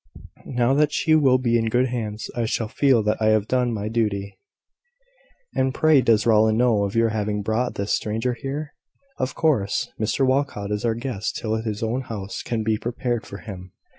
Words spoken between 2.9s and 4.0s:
that I have done my